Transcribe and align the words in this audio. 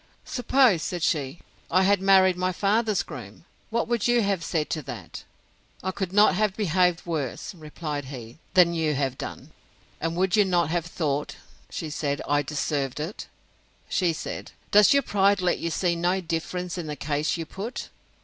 Suppose, 0.25 0.81
said 0.81 1.03
she, 1.03 1.41
I 1.69 1.83
had 1.83 2.01
married 2.01 2.35
my 2.35 2.51
father's 2.51 3.03
groom! 3.03 3.45
what 3.69 3.87
would 3.87 4.07
you 4.07 4.23
have 4.23 4.43
said 4.43 4.67
to 4.71 4.81
that?—I 4.81 5.91
could 5.91 6.11
not 6.11 6.33
have 6.33 6.55
behaved 6.57 7.05
worse, 7.05 7.53
replied 7.53 8.05
he, 8.05 8.39
than 8.55 8.73
you 8.73 8.95
have 8.95 9.15
done. 9.15 9.51
And 9.99 10.15
would 10.15 10.35
you 10.35 10.43
not 10.43 10.71
have 10.71 10.87
thought, 10.87 11.35
said 11.69 11.93
she, 12.17 12.23
I 12.27 12.37
had 12.37 12.47
deserved 12.47 12.99
it. 12.99 13.27
Said 13.91 14.15
he, 14.49 14.53
Does 14.71 14.91
your 14.91 15.03
pride 15.03 15.39
let 15.39 15.59
you 15.59 15.69
see 15.69 15.95
no 15.95 16.19
difference 16.19 16.79
in 16.79 16.87
the 16.87 16.95
case 16.95 17.37
you 17.37 17.45
put? 17.45 17.89